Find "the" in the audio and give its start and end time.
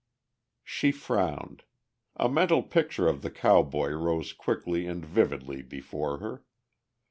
3.21-3.29